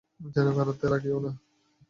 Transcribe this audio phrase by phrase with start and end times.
[0.33, 0.47] যেন
[0.81, 1.31] তারা কেউই না।